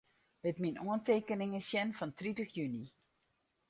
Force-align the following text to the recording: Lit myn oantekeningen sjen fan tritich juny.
Lit 0.43 0.57
myn 0.61 0.81
oantekeningen 0.87 1.65
sjen 1.69 1.95
fan 1.97 2.11
tritich 2.19 2.53
juny. 2.57 2.83